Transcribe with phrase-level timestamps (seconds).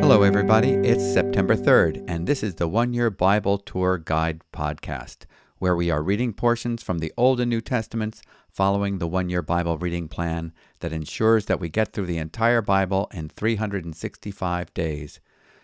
[0.00, 0.70] Hello, everybody.
[0.70, 5.26] It's September 3rd, and this is the One Year Bible Tour Guide podcast,
[5.58, 9.42] where we are reading portions from the Old and New Testaments following the one year
[9.42, 15.20] Bible reading plan that ensures that we get through the entire Bible in 365 days.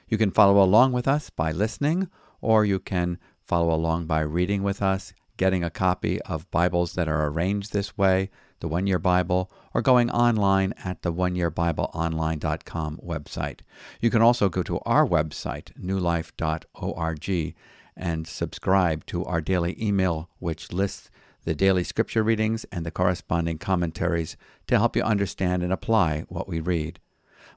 [0.09, 2.11] You can follow along with us by listening,
[2.43, 3.17] or you can
[3.47, 7.97] follow along by reading with us, getting a copy of Bibles that are arranged this
[7.97, 8.29] way,
[8.61, 13.61] the One Year Bible, or going online at the oneyearbibleonline.com website.
[14.01, 17.55] You can also go to our website, newlife.org,
[17.97, 21.11] and subscribe to our daily email, which lists
[21.45, 26.49] the daily scripture readings and the corresponding commentaries to help you understand and apply what
[26.49, 27.01] we read.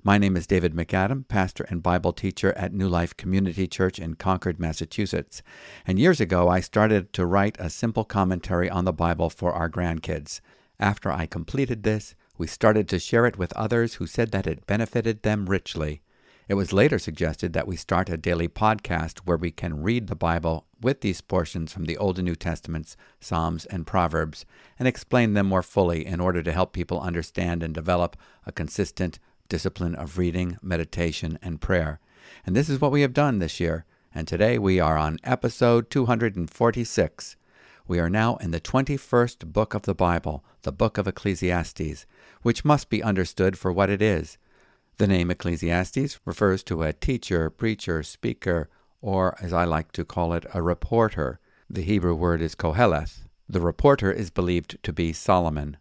[0.06, 4.16] My name is David MacAdam, pastor and Bible teacher at New Life Community Church in
[4.16, 5.42] Concord, Massachusetts.
[5.88, 9.70] And years ago, I started to write a simple commentary on the Bible for our
[9.70, 10.42] grandkids.
[10.84, 14.68] After I completed this, we started to share it with others who said that it
[14.68, 16.02] benefited them richly.
[16.50, 20.16] It was later suggested that we start a daily podcast where we can read the
[20.18, 24.46] Bible with these portions from the Old and New Testaments, Psalms, and Proverbs,
[24.78, 29.20] and explain them more fully in order to help people understand and develop a consistent
[29.48, 32.02] discipline of reading, meditation, and prayer.
[32.46, 33.86] And this is what we have done this year.
[34.14, 37.38] And today we are on episode 246.
[37.86, 42.06] We are now in the 21st book of the Bible, the book of Ecclesiastes,
[42.42, 44.38] which must be understood for what it is.
[44.98, 48.70] The name Ecclesiastes refers to a teacher, preacher, speaker,
[49.02, 51.42] or as I like to call it, a reporter.
[51.70, 53.28] The Hebrew word is koheleth.
[53.50, 55.76] The reporter is believed to be Solomon.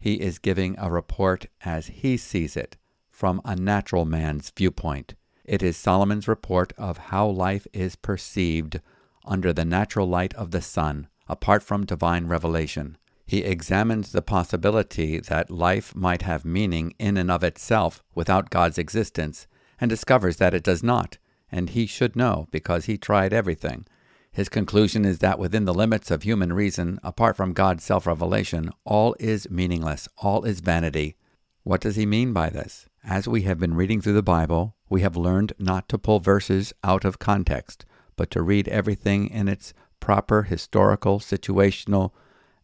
[0.00, 2.78] He is giving a report as he sees it
[3.10, 5.14] from a natural man's viewpoint.
[5.44, 8.80] It is Solomon's report of how life is perceived
[9.26, 12.98] under the natural light of the sun, apart from divine revelation.
[13.24, 18.76] He examines the possibility that life might have meaning in and of itself without God's
[18.76, 19.46] existence,
[19.80, 21.16] and discovers that it does not,
[21.50, 23.86] and he should know because he tried everything.
[24.30, 28.70] His conclusion is that within the limits of human reason, apart from God's self revelation,
[28.84, 31.16] all is meaningless, all is vanity.
[31.62, 32.90] What does he mean by this?
[33.02, 36.74] As we have been reading through the Bible, we have learned not to pull verses
[36.84, 37.86] out of context,
[38.16, 42.10] but to read everything in its proper historical, situational,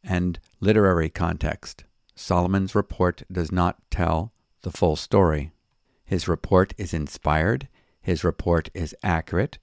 [0.02, 1.84] and literary context.
[2.16, 4.32] Solomon's report does not tell
[4.62, 5.52] the full story.
[6.04, 7.68] His report is inspired,
[8.02, 9.58] his report is accurate,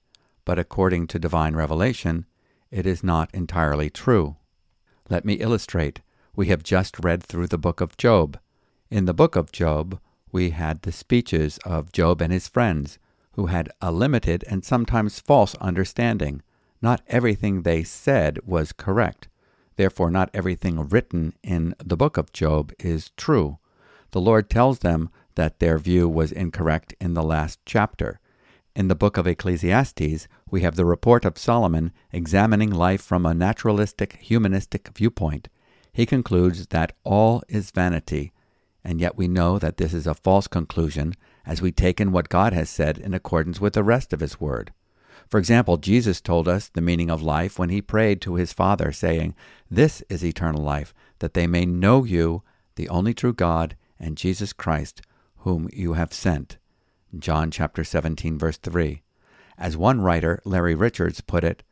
[0.46, 2.24] but according to divine revelation,
[2.70, 4.36] it is not entirely true.
[5.10, 6.00] Let me illustrate.
[6.34, 8.38] We have just read through the book of Job.
[8.90, 10.00] In the book of Job,
[10.32, 12.98] we had the speeches of Job and his friends,
[13.32, 16.40] who had a limited and sometimes false understanding.
[16.86, 19.26] Not everything they said was correct.
[19.74, 23.58] Therefore, not everything written in the book of Job is true.
[24.12, 28.20] The Lord tells them that their view was incorrect in the last chapter.
[28.76, 33.34] In the book of Ecclesiastes, we have the report of Solomon examining life from a
[33.34, 35.48] naturalistic, humanistic viewpoint.
[35.92, 38.32] He concludes that all is vanity,
[38.84, 41.14] and yet we know that this is a false conclusion
[41.44, 44.40] as we take in what God has said in accordance with the rest of His
[44.40, 44.72] Word.
[45.28, 48.92] For example, Jesus told us the meaning of life when he prayed to his Father,
[48.92, 49.34] saying,
[49.70, 52.42] This is eternal life, that they may know you,
[52.76, 55.02] the only true God, and Jesus Christ,
[55.38, 56.58] whom you have sent.
[57.18, 59.02] John chapter 17, verse 3.
[59.58, 61.62] As one writer, Larry Richards, put it,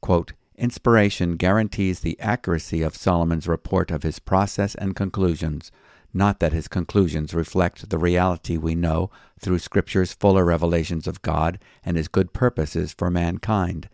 [0.00, 5.72] quote, Inspiration guarantees the accuracy of Solomon's report of his process and conclusions,
[6.12, 11.58] not that his conclusions reflect the reality we know through Scripture's fuller revelations of God
[11.84, 13.88] and his good purposes for mankind.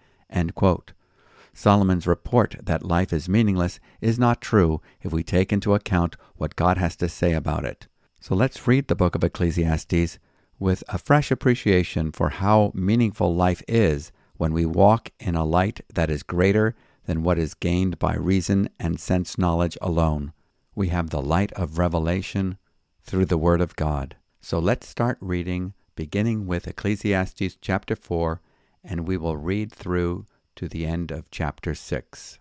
[1.53, 6.57] Solomon's report that life is meaningless is not true if we take into account what
[6.57, 7.87] God has to say about it.
[8.21, 10.19] So let's read the book of Ecclesiastes
[10.59, 15.81] with a fresh appreciation for how meaningful life is when we walk in a light
[15.95, 16.75] that is greater
[17.05, 20.33] than what is gained by reason and sense knowledge alone
[20.77, 22.59] we have the light of revelation
[23.03, 24.15] through the Word of God.
[24.43, 28.43] So let's start reading, beginning with Ecclesiastes chapter 4,
[28.85, 32.39] and we will read through to the end of chapter 6.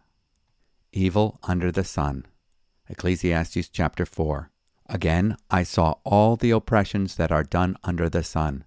[0.91, 2.25] Evil under the sun.
[2.89, 4.51] Ecclesiastes chapter 4.
[4.87, 8.65] Again I saw all the oppressions that are done under the sun,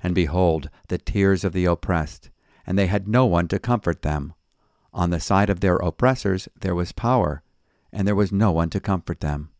[0.00, 2.30] and behold, the tears of the oppressed,
[2.64, 4.32] and they had no one to comfort them.
[4.92, 7.42] On the side of their oppressors there was power
[7.92, 9.50] and there was no one to comfort them.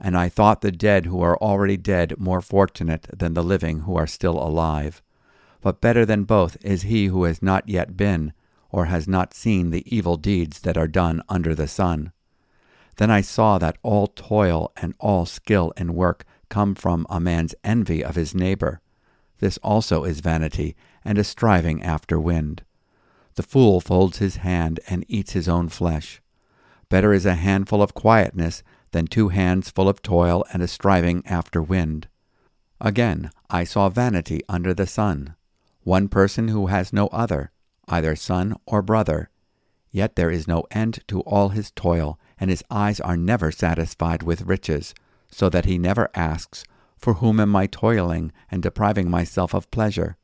[0.00, 3.96] And I thought the dead who are already dead more fortunate than the living who
[3.96, 5.02] are still alive.
[5.60, 8.32] But better than both is he who has not yet been,
[8.70, 12.12] or has not seen the evil deeds that are done under the sun.
[12.96, 17.54] Then I saw that all toil and all skill in work come from a man's
[17.62, 18.80] envy of his neighbor.
[19.38, 22.62] This also is vanity, and a striving after wind.
[23.34, 26.21] The fool folds his hand and eats his own flesh.
[26.92, 31.22] Better is a handful of quietness than two hands full of toil and a striving
[31.24, 32.06] after wind.
[32.82, 35.34] Again, I saw vanity under the sun,
[35.84, 37.50] one person who has no other,
[37.88, 39.30] either son or brother.
[39.90, 44.22] Yet there is no end to all his toil, and his eyes are never satisfied
[44.22, 44.94] with riches,
[45.30, 46.62] so that he never asks,
[46.98, 50.18] For whom am I toiling and depriving myself of pleasure?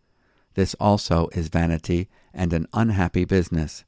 [0.52, 3.84] This also is vanity and an unhappy business.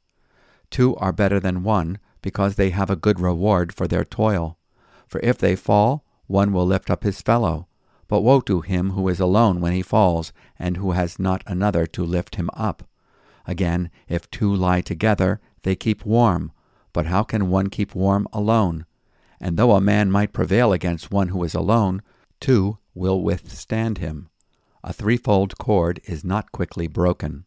[0.70, 4.58] Two are better than one, because they have a good reward for their toil.
[5.06, 7.66] For if they fall, one will lift up his fellow.
[8.08, 11.86] But woe to him who is alone when he falls, and who has not another
[11.86, 12.82] to lift him up.
[13.46, 16.52] Again, if two lie together, they keep warm.
[16.92, 18.84] But how can one keep warm alone?
[19.40, 22.02] And though a man might prevail against one who is alone,
[22.40, 24.28] two will withstand him.
[24.82, 27.44] A threefold cord is not quickly broken.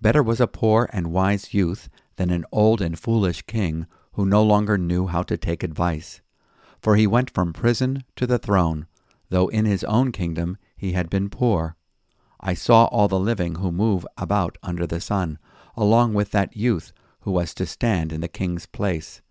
[0.00, 4.42] Better was a poor and wise youth than an old and foolish king who no
[4.42, 6.20] longer knew how to take advice.
[6.82, 8.88] For he went from prison to the throne,
[9.30, 11.76] though in his own kingdom he had been poor.
[12.40, 15.38] I saw all the living who move about under the sun,
[15.76, 19.22] along with that youth who was to stand in the king's place.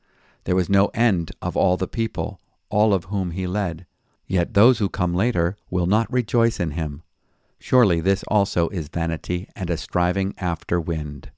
[0.46, 2.40] There was no end of all the people,
[2.70, 3.86] all of whom he led.
[4.28, 7.04] Yet those who come later will not rejoice in him.
[7.60, 11.32] Surely this also is vanity and a striving after wind.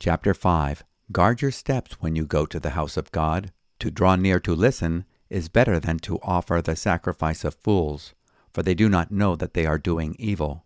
[0.00, 3.52] Chapter 5 Guard your steps when you go to the house of God.
[3.78, 8.12] To draw near to listen is better than to offer the sacrifice of fools,
[8.52, 10.64] for they do not know that they are doing evil.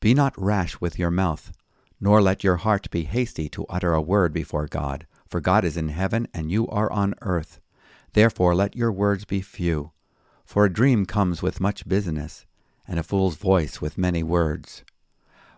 [0.00, 1.52] Be not rash with your mouth,
[2.00, 5.76] nor let your heart be hasty to utter a word before God, for God is
[5.76, 7.60] in heaven and you are on earth.
[8.14, 9.92] Therefore let your words be few.
[10.44, 12.46] For a dream comes with much business,
[12.86, 14.82] and a fool's voice with many words.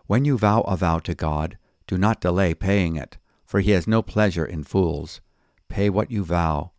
[0.05, 1.57] When you vow a vow to God,
[1.87, 5.21] do not delay paying it, for he has no pleasure in fools.
[5.69, 6.71] Pay what you vow.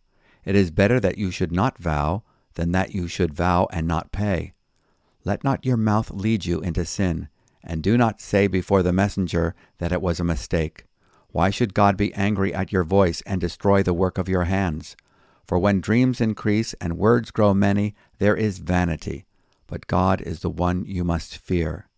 [0.43, 2.23] It is better that you should not vow
[2.53, 4.53] than that you should vow and not pay.
[5.23, 7.29] Let not your mouth lead you into sin,
[7.63, 10.85] and do not say before the messenger that it was a mistake.
[11.29, 14.95] Why should God be angry at your voice and destroy the work of your hands?
[15.45, 19.25] For when dreams increase and words grow many, there is vanity,
[19.67, 21.89] but God is the one you must fear.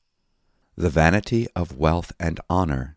[0.76, 2.97] The vanity of wealth and honor.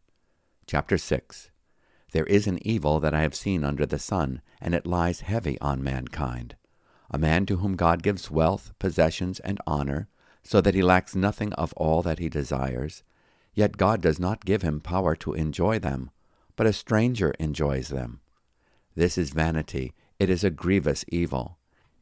[0.67, 1.49] Chapter 6
[2.11, 5.59] There is an evil that I have seen under the sun, and it lies heavy
[5.59, 6.55] on mankind.
[7.09, 10.07] A man to whom God gives wealth, possessions, and honor,
[10.43, 13.03] so that he lacks nothing of all that he desires,
[13.53, 16.09] Yet God does not give him power to enjoy them,
[16.55, 18.21] but a stranger enjoys them.
[18.95, 21.57] This is vanity, it is a grievous evil.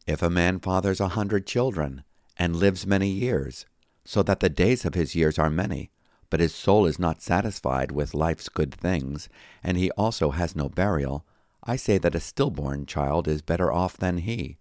[0.06, 2.04] If a man fathers a hundred children,
[2.38, 3.66] and lives many years,
[4.06, 5.92] so that the days of his years are many,
[6.30, 9.30] but his soul is not satisfied with life's good things,
[9.64, 11.26] and he also has no burial,
[11.64, 14.58] I say that a stillborn child is better off than he.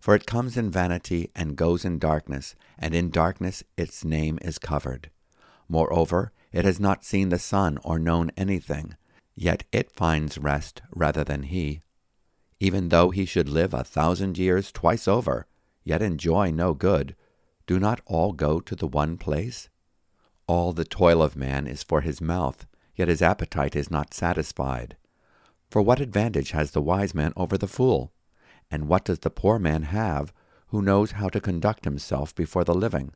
[0.00, 4.58] For it comes in vanity and goes in darkness, and in darkness its name is
[4.58, 5.10] covered.
[5.68, 8.96] Moreover, it has not seen the sun or known anything,
[9.34, 11.82] yet it finds rest rather than he.
[12.60, 15.46] Even though he should live a thousand years twice over,
[15.84, 17.14] yet enjoy no good,
[17.66, 19.68] do not all go to the one place?
[20.48, 24.96] All the toil of man is for his mouth, yet his appetite is not satisfied.
[25.70, 28.12] For what advantage has the wise man over the fool?
[28.70, 30.32] And what does the poor man have
[30.68, 33.12] who knows how to conduct himself before the living?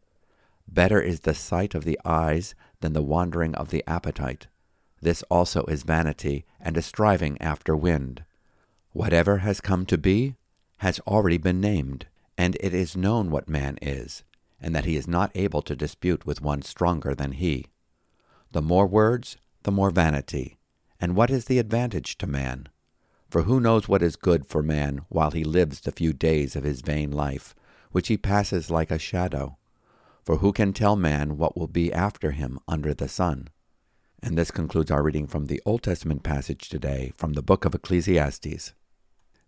[0.69, 4.47] Better is the sight of the eyes than the wandering of the appetite.
[5.01, 8.25] This also is vanity and a striving after wind.
[8.93, 10.37] Whatever has come to be
[10.79, 14.23] has already been named, and it is known what man is,
[14.63, 17.67] and that he is not able to dispute with one stronger than he.
[18.53, 20.57] The more words, the more vanity.
[21.01, 22.69] And what is the advantage to man?
[23.29, 26.65] For who knows what is good for man while he lives the few days of
[26.65, 27.55] his vain life,
[27.91, 29.59] which he passes like a shadow?
[30.25, 33.49] For who can tell man what will be after him under the sun?
[34.23, 37.75] And this concludes our reading from the Old Testament passage today from the book of
[37.75, 38.73] Ecclesiastes.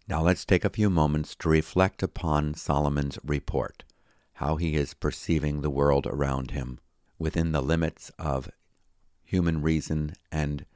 [0.09, 3.85] Now let's take a few moments to reflect upon Solomon's report,
[4.34, 6.78] how he is perceiving the world around him
[7.18, 8.50] within the limits of
[9.22, 10.66] human reason and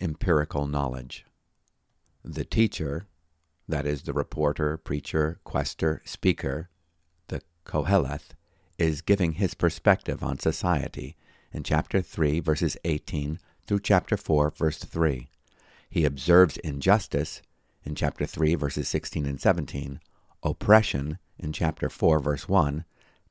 [0.00, 1.26] empirical knowledge.
[2.24, 3.06] The teacher,
[3.68, 6.70] that is, the reporter, preacher, quester, speaker,
[7.28, 8.30] the Koheleth,
[8.78, 11.16] is giving his perspective on society
[11.52, 15.28] in chapter 3, verses 18 through chapter 4, verse 3.
[15.88, 17.42] He observes injustice
[17.84, 20.00] in chapter 3, verses 16 and 17,
[20.42, 22.84] oppression in chapter 4, verse 1,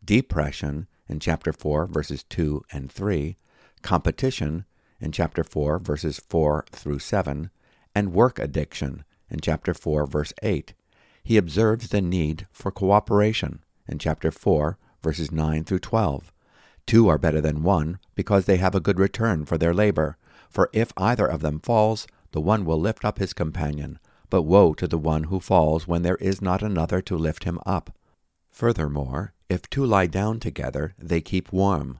[0.03, 3.37] depression in chapter 4, verses 2 and 3,
[3.81, 4.65] competition
[4.99, 7.49] in chapter 4, verses 4 through 7,
[7.93, 10.73] and work addiction in chapter 4, verse 8.
[11.23, 16.31] He observes the need for cooperation in chapter 4, verses 9 through 12.
[16.87, 20.17] Two are better than one because they have a good return for their labor.
[20.49, 23.99] For if either of them falls, the one will lift up his companion.
[24.29, 27.59] But woe to the one who falls when there is not another to lift him
[27.65, 27.95] up.
[28.51, 31.99] Furthermore, if two lie down together, they keep warm.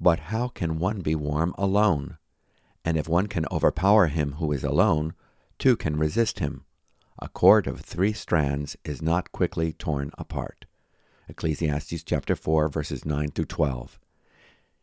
[0.00, 2.18] But how can one be warm alone?
[2.84, 5.14] And if one can overpower him who is alone,
[5.58, 6.64] two can resist him.
[7.20, 10.66] A cord of three strands is not quickly torn apart.
[11.28, 13.98] Ecclesiastes chapter 4 verses 9 through 12.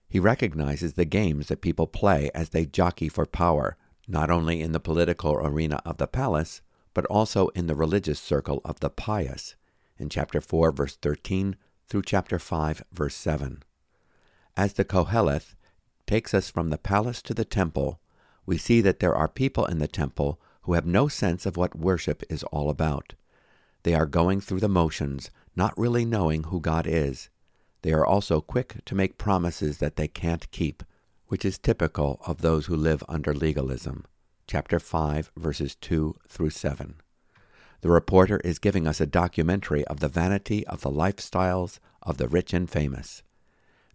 [0.10, 4.72] He recognizes the games that people play as they jockey for power, not only in
[4.72, 6.62] the political arena of the palace,
[6.94, 9.56] but also in the religious circle of the pious,
[10.04, 11.56] in chapter 4 verse 13
[11.88, 13.64] through chapter 5 verse 7.
[14.58, 15.56] As the Koheleth
[16.06, 18.02] takes us from the palace to the temple,
[18.46, 21.74] we see that there are people in the temple who have no sense of what
[21.74, 23.14] worship is all about.
[23.84, 27.30] They are going through the motions, not really knowing who God is.
[27.82, 30.84] They are also quick to make promises that they can't keep,
[31.28, 34.04] which is typical of those who live under legalism.
[34.48, 36.96] Chapter 5, verses 2 through 7.
[37.84, 42.28] The reporter is giving us a documentary of the vanity of the lifestyles of the
[42.28, 43.22] rich and famous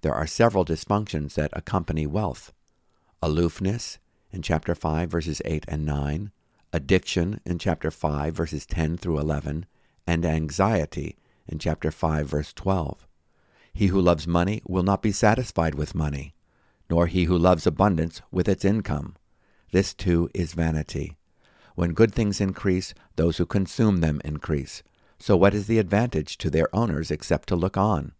[0.02, 2.52] there are several dysfunctions that accompany wealth
[3.20, 3.98] aloofness
[4.30, 6.30] in chapter 5, verses 8 and 9,
[6.72, 9.66] addiction in chapter 5, verses 10 through 11,
[10.06, 11.16] and anxiety
[11.48, 13.08] in chapter 5, verse 12.
[13.72, 16.34] He who loves money will not be satisfied with money,
[16.88, 19.16] nor he who loves abundance with its income.
[19.72, 21.16] This too is vanity.
[21.78, 24.82] When good things increase, those who consume them increase.
[25.20, 28.14] So what is the advantage to their owners except to look on?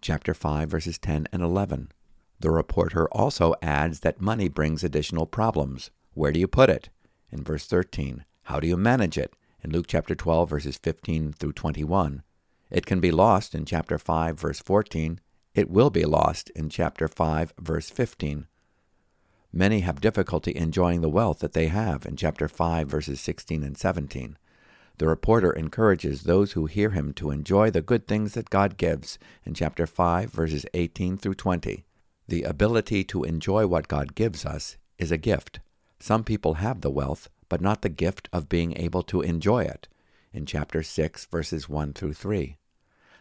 [0.00, 1.92] chapter 5 verses 10 and 11.
[2.40, 5.90] The reporter also adds that money brings additional problems.
[6.14, 6.88] Where do you put it?
[7.30, 8.24] In verse 13.
[8.44, 9.34] How do you manage it?
[9.62, 12.22] In Luke chapter 12 verses 15 through 21.
[12.70, 15.20] It can be lost in chapter 5 verse 14.
[15.54, 18.46] It will be lost in chapter 5 verse 15.
[19.52, 23.76] Many have difficulty enjoying the wealth that they have in chapter 5 verses 16 and
[23.76, 24.38] 17.
[24.98, 29.18] The reporter encourages those who hear him to enjoy the good things that God gives
[29.44, 31.84] in chapter 5, verses 18 through 20.
[32.28, 35.60] The ability to enjoy what God gives us is a gift.
[35.98, 39.88] Some people have the wealth, but not the gift of being able to enjoy it
[40.32, 42.56] in chapter 6, verses 1 through 3.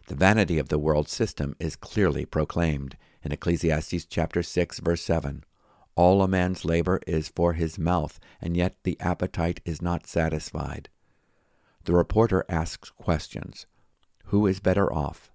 [0.07, 5.43] The vanity of the world system is clearly proclaimed in Ecclesiastes chapter 6, verse 7.
[5.95, 10.89] All a man's labor is for his mouth, and yet the appetite is not satisfied.
[11.83, 13.65] The reporter asks questions
[14.25, 15.31] Who is better off?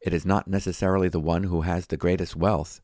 [0.00, 2.80] It is not necessarily the one who has the greatest wealth.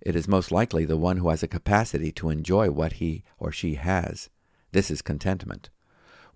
[0.00, 3.50] It is most likely the one who has a capacity to enjoy what he or
[3.50, 4.30] she has.
[4.72, 5.70] This is contentment.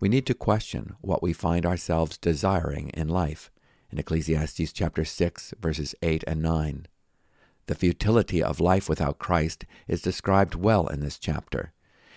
[0.01, 3.51] We need to question what we find ourselves desiring in life.
[3.91, 6.87] In Ecclesiastes chapter 6 verses 8 and 9.
[7.71, 11.73] The futility of life without Christ is described well in this chapter.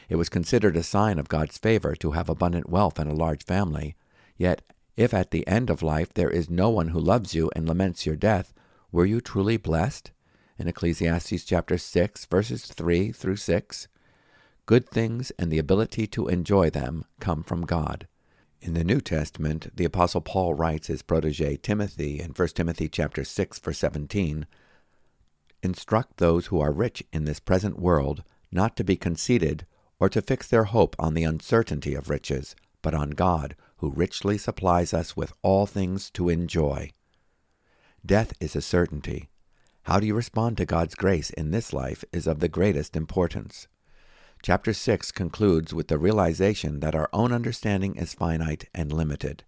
[0.09, 3.43] It was considered a sign of God's favor to have abundant wealth and a large
[3.43, 3.95] family.
[4.35, 4.63] Yet,
[4.97, 8.03] if at the end of life there is no one who loves you and laments
[8.03, 8.51] your death,
[8.91, 10.09] were you truly blessed?
[10.57, 13.87] In Ecclesiastes chapter 6, verses 3 through 6,
[14.65, 18.07] good things and the ability to enjoy them come from God.
[18.59, 23.23] In the New Testament, the apostle Paul writes his protege Timothy in 1 Timothy chapter
[23.23, 24.47] 6 verse 17,
[25.63, 29.65] instruct those who are rich in this present world not to be conceited
[29.99, 34.37] or to fix their hope on the uncertainty of riches, but on God, who richly
[34.37, 36.91] supplies us with all things to enjoy.
[38.05, 39.29] Death is a certainty.
[39.83, 43.67] How do you respond to God's grace in this life is of the greatest importance.
[44.41, 49.45] Chapter 6 concludes with the realization that our own understanding is finite and limited.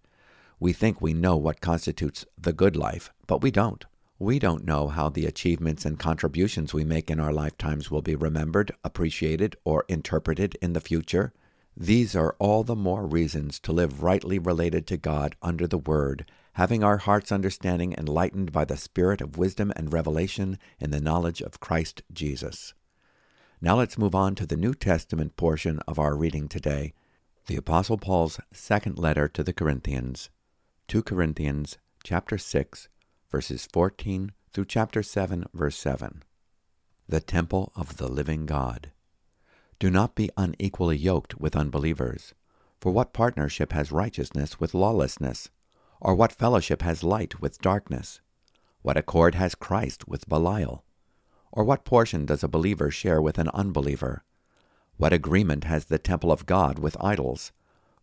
[0.58, 3.84] We think we know what constitutes the good life, but we don't.
[4.18, 8.16] We don't know how the achievements and contributions we make in our lifetimes will be
[8.16, 11.34] remembered, appreciated, or interpreted in the future.
[11.76, 16.24] These are all the more reasons to live rightly related to God under the Word,
[16.54, 21.42] having our heart's understanding enlightened by the Spirit of wisdom and revelation in the knowledge
[21.42, 22.72] of Christ Jesus.
[23.60, 26.94] Now let's move on to the New Testament portion of our reading today,
[27.48, 30.30] the Apostle Paul's second letter to the Corinthians,
[30.88, 32.88] 2 Corinthians chapter 6
[33.30, 36.22] verses 14 through chapter 7, verse 7.
[37.08, 38.92] The temple of the living God.
[39.78, 42.34] Do not be unequally yoked with unbelievers.
[42.80, 45.50] For what partnership has righteousness with lawlessness?
[46.00, 48.20] Or what fellowship has light with darkness?
[48.82, 50.84] What accord has Christ with Belial?
[51.52, 54.22] Or what portion does a believer share with an unbeliever?
[54.96, 57.52] What agreement has the temple of God with idols?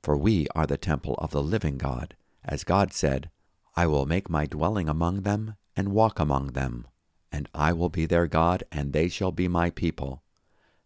[0.01, 3.29] For we are the temple of the living God, as God said,
[3.75, 6.87] I will make my dwelling among them, and walk among them,
[7.31, 10.21] and I will be their God, and they shall be my people.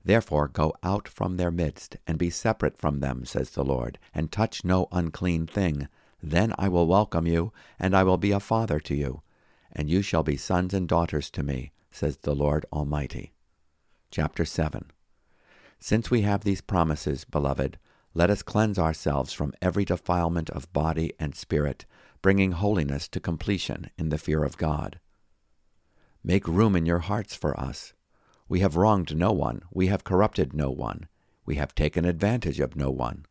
[0.06, 4.32] Therefore go out from their midst, and be separate from them, says the Lord, and
[4.32, 5.89] touch no unclean thing.
[6.23, 9.21] Then I will welcome you, and I will be a father to you,
[9.71, 13.34] and you shall be sons and daughters to me, says the Lord Almighty.
[14.12, 14.91] Chapter 7
[15.78, 17.78] Since we have these promises, beloved,
[18.13, 21.86] let us cleanse ourselves from every defilement of body and spirit,
[22.22, 25.00] bringing holiness to completion in the fear of God.
[26.24, 27.94] Make room in your hearts for us.
[28.50, 31.08] We have wronged no one, we have corrupted no one,
[31.46, 33.26] we have taken advantage of no one.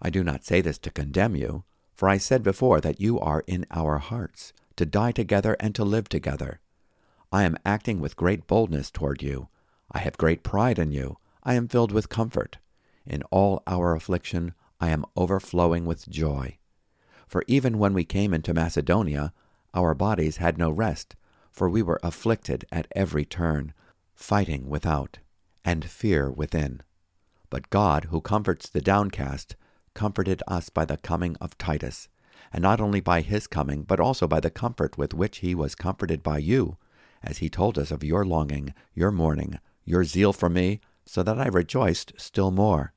[0.00, 3.44] I do not say this to condemn you, for I said before that you are
[3.46, 6.60] in our hearts, to die together and to live together.
[7.32, 9.48] I am acting with great boldness toward you.
[9.90, 11.18] I have great pride in you.
[11.42, 12.58] I am filled with comfort.
[13.06, 16.58] In all our affliction, I am overflowing with joy.
[17.26, 19.32] For even when we came into Macedonia,
[19.72, 21.16] our bodies had no rest,
[21.50, 23.74] for we were afflicted at every turn,
[24.14, 25.18] fighting without,
[25.64, 26.82] and fear within.
[27.50, 29.56] But God, who comforts the downcast,
[29.94, 32.08] comforted us by the coming of Titus,
[32.52, 35.74] and not only by his coming, but also by the comfort with which he was
[35.74, 36.76] comforted by you,
[37.22, 41.38] as he told us of your longing, your mourning, your zeal for me, so that
[41.38, 42.92] I rejoiced still more.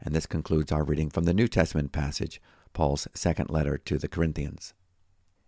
[0.00, 2.40] And this concludes our reading from the New Testament passage
[2.72, 4.74] Paul's second letter to the Corinthians.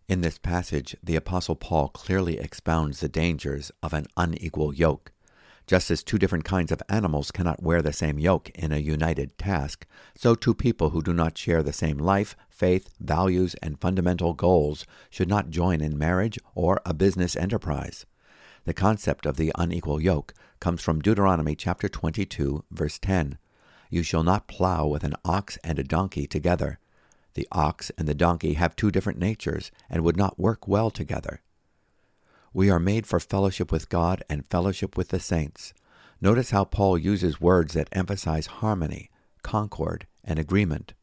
[0.06, 5.12] In this passage, the Apostle Paul clearly expounds the dangers of an unequal yoke.
[5.66, 9.38] Just as two different kinds of animals cannot wear the same yoke in a united
[9.38, 14.34] task, so two people who do not share the same life, faith, values, and fundamental
[14.34, 18.04] goals should not join in marriage or a business enterprise.
[18.66, 23.38] The concept of the unequal yoke comes from Deuteronomy chapter 22, verse 10.
[23.88, 26.78] You shall not plow with an ox and a donkey together.
[27.34, 31.42] The ox and the donkey have two different natures and would not work well together.
[32.52, 35.74] We are made for fellowship with God and fellowship with the saints.
[36.20, 39.10] Notice how Paul uses words that emphasize harmony,
[39.42, 40.94] concord, and agreement.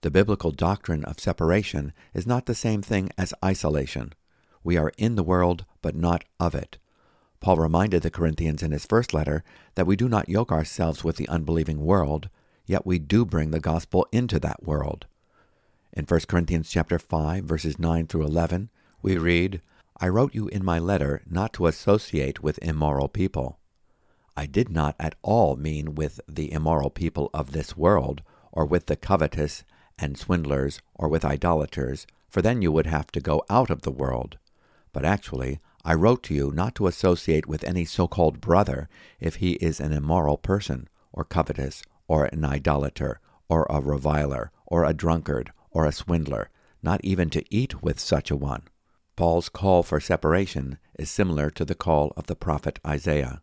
[0.00, 4.14] The biblical doctrine of separation is not the same thing as isolation.
[4.64, 6.78] We are in the world, but not of it.
[7.40, 9.44] Paul reminded the Corinthians in his first letter
[9.74, 12.30] that we do not yoke ourselves with the unbelieving world,
[12.64, 15.06] yet we do bring the gospel into that world.
[15.92, 18.70] In 1 Corinthians chapter 5 verses 9 through 11,
[19.02, 19.60] we read,
[19.96, 23.58] I wrote you in my letter not to associate with immoral people.
[24.36, 28.22] I did not at all mean with the immoral people of this world,
[28.52, 29.64] or with the covetous
[29.98, 33.90] and swindlers, or with idolaters, for then you would have to go out of the
[33.90, 34.38] world.
[34.92, 39.36] But actually, I wrote to you not to associate with any so called brother if
[39.36, 44.94] he is an immoral person, or covetous, or an idolater, or a reviler, or a
[44.94, 46.50] drunkard, or a swindler,
[46.82, 48.62] not even to eat with such a one.
[49.16, 53.42] Paul's call for separation is similar to the call of the prophet Isaiah.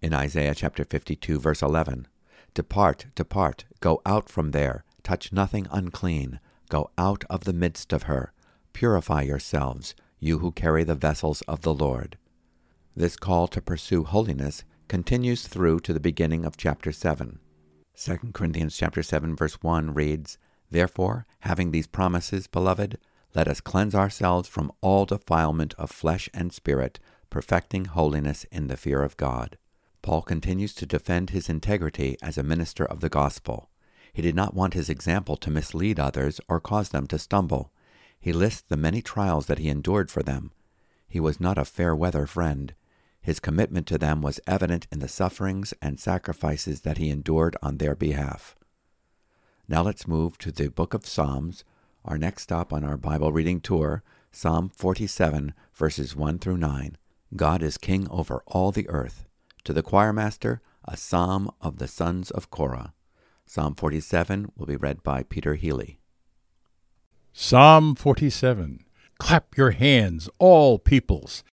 [0.00, 2.06] In Isaiah chapter 52, verse 11,
[2.54, 8.04] Depart, depart, go out from there, touch nothing unclean, go out of the midst of
[8.04, 8.32] her,
[8.72, 12.16] purify yourselves, you who carry the vessels of the Lord.
[12.94, 17.38] This call to pursue holiness continues through to the beginning of chapter 7.
[17.96, 20.38] 2 Corinthians chapter 7 verse 1 reads,
[20.70, 22.98] Therefore, having these promises, beloved,
[23.34, 26.98] let us cleanse ourselves from all defilement of flesh and spirit,
[27.30, 29.58] perfecting holiness in the fear of God.
[30.02, 33.68] Paul continues to defend his integrity as a minister of the gospel.
[34.12, 37.72] He did not want his example to mislead others or cause them to stumble.
[38.20, 40.52] He lists the many trials that he endured for them.
[41.08, 42.74] He was not a fair weather friend.
[43.20, 47.76] His commitment to them was evident in the sufferings and sacrifices that he endured on
[47.76, 48.56] their behalf.
[49.70, 51.62] Now let's move to the book of Psalms,
[52.02, 54.02] our next stop on our Bible reading tour,
[54.32, 56.96] Psalm 47, verses 1 through 9.
[57.36, 59.26] God is king over all the earth.
[59.64, 62.94] To the choir master, a psalm of the sons of Korah.
[63.44, 65.98] Psalm 47 will be read by Peter Healey.
[67.34, 68.86] Psalm 47
[69.18, 71.44] Clap your hands, all peoples.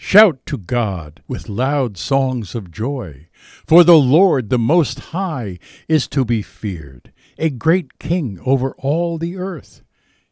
[0.00, 3.28] Shout to God with loud songs of joy.
[3.66, 5.58] For the Lord, the Most High,
[5.88, 9.82] is to be feared, a great king over all the earth.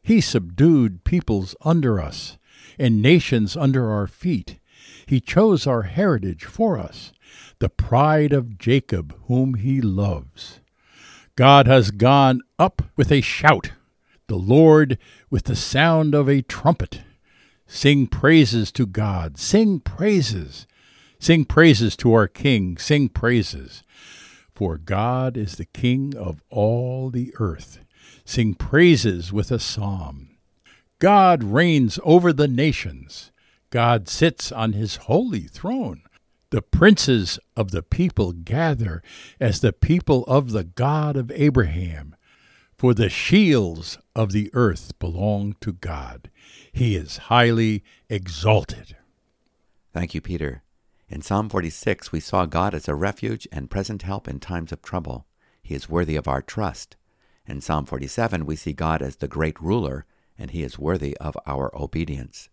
[0.03, 2.39] He subdued peoples under us,
[2.79, 4.59] and nations under our feet.
[5.07, 7.13] He chose our heritage for us,
[7.59, 10.61] the pride of Jacob, whom he loves.
[11.37, 13.73] God has gone up with a shout
[14.29, 14.99] the Lord
[15.31, 17.03] with the sound of a trumpet.
[17.67, 20.67] Sing praises to God, sing praises.
[21.19, 23.83] Sing praises to our King, sing praises.
[24.57, 27.81] For God is the King of all the earth.
[28.25, 30.31] Sing praises with a psalm.
[30.99, 33.31] God reigns over the nations.
[33.69, 36.01] God sits on his holy throne.
[36.49, 39.03] The princes of the people gather
[39.39, 42.17] as the people of the God of Abraham.
[42.79, 46.31] For the shields of the earth belong to God.
[46.73, 48.97] He is highly exalted.
[49.93, 50.63] Thank you, Peter.
[51.09, 54.83] In Psalm 46, we saw God as a refuge and present help in times of
[54.83, 55.25] trouble.
[55.63, 56.97] He is worthy of our trust.
[57.47, 60.05] In Psalm 47, we see God as the great ruler,
[60.37, 62.49] and he is worthy of our obedience.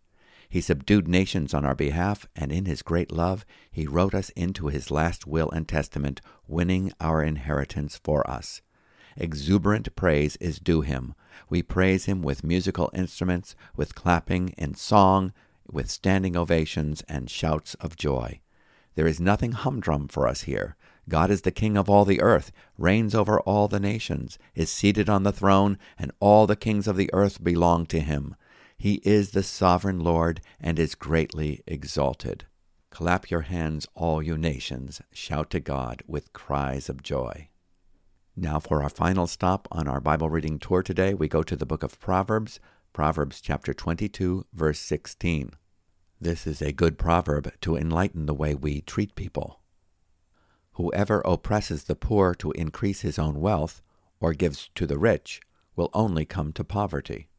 [0.48, 4.68] He subdued nations on our behalf, and in his great love, he wrote us into
[4.68, 8.62] his last will and testament, winning our inheritance for us.
[9.18, 11.16] Exuberant praise is due him.
[11.50, 15.34] We praise him with musical instruments, with clapping and song,
[15.72, 18.40] with standing ovations and shouts of joy.
[18.96, 20.76] There is nothing humdrum for us here.
[21.10, 25.10] God is the King of all the earth, reigns over all the nations, is seated
[25.10, 28.36] on the throne, and all the kings of the earth belong to him.
[28.78, 32.46] He is the sovereign Lord and is greatly exalted.
[32.90, 37.50] Clap your hands, all you nations, shout to God with cries of joy.
[38.36, 41.66] Now, for our final stop on our Bible reading tour today, we go to the
[41.66, 42.60] book of Proverbs,
[42.94, 45.54] Proverbs chapter 22, verse 16.
[46.22, 49.62] This is a good proverb to enlighten the way we treat people.
[50.74, 53.82] Whoever oppresses the poor to increase his own wealth,
[54.20, 55.42] or gives to the rich,
[55.76, 57.30] will only come to poverty.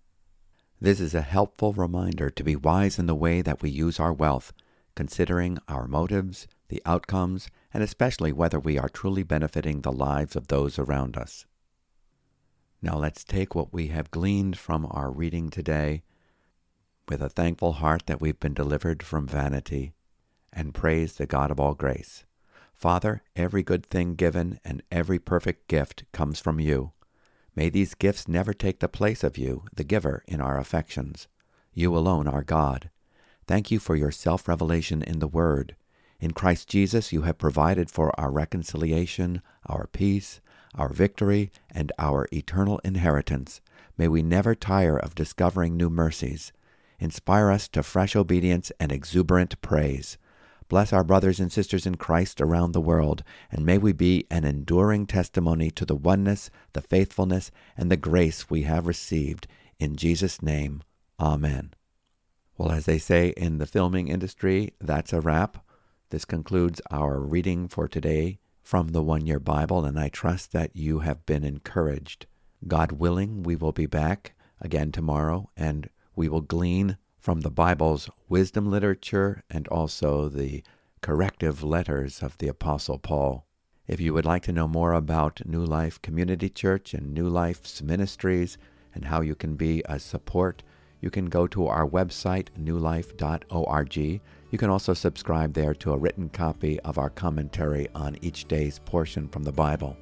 [0.80, 4.12] This is a helpful reminder to be wise in the way that we use our
[4.12, 4.52] wealth,
[4.96, 10.48] considering our motives, the outcomes, and especially whether we are truly benefiting the lives of
[10.48, 11.46] those around us.
[12.84, 16.02] Now let's take what we have gleaned from our reading today
[17.08, 19.94] with a thankful heart that we've been delivered from vanity
[20.52, 22.26] and praise the God of all grace.
[22.74, 26.92] Father, every good thing given and every perfect gift comes from you.
[27.56, 31.26] May these gifts never take the place of you, the giver, in our affections.
[31.72, 32.90] You alone are God.
[33.46, 35.74] Thank you for your self revelation in the Word
[36.24, 40.40] in Christ Jesus, you have provided for our reconciliation, our peace,
[40.74, 43.60] our victory, and our eternal inheritance.
[43.96, 46.52] May we never tire of discovering new mercies.
[46.98, 50.18] Inspire us to fresh obedience and exuberant praise.
[50.68, 54.44] Bless our brothers and sisters in Christ around the world, and may we be an
[54.44, 59.46] enduring testimony to the oneness, the faithfulness, and the grace we have received.
[59.78, 60.82] In Jesus' name,
[61.20, 61.74] Amen.
[62.56, 65.64] Well, as they say in the filming industry, that's a wrap.
[66.10, 70.74] This concludes our reading for today from the One Year Bible, and I trust that
[70.74, 72.26] you have been encouraged.
[72.66, 78.08] God willing, we will be back again tomorrow, and we will glean from the Bible's
[78.26, 80.64] wisdom literature and also the
[81.02, 83.46] corrective letters of the Apostle Paul.
[83.86, 87.82] If you would like to know more about New Life Community Church and New Life's
[87.82, 88.56] ministries
[88.94, 90.62] and how you can be a support,
[91.02, 94.20] you can go to our website, newlife.org.
[94.54, 98.78] You can also subscribe there to a written copy of our commentary on each day's
[98.78, 99.96] portion from the Bible.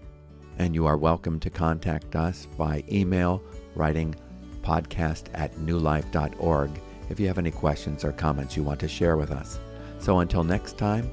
[0.59, 3.43] And you are welcome to contact us by email,
[3.75, 4.15] writing
[4.61, 6.71] podcast at newlife.org
[7.09, 9.59] if you have any questions or comments you want to share with us.
[9.99, 11.11] So until next time,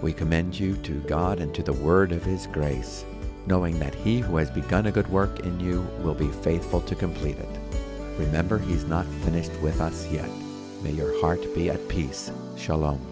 [0.00, 3.04] we commend you to God and to the word of His grace,
[3.46, 6.94] knowing that He who has begun a good work in you will be faithful to
[6.94, 7.60] complete it.
[8.16, 10.30] Remember, He's not finished with us yet.
[10.82, 12.32] May your heart be at peace.
[12.62, 13.11] Shalom.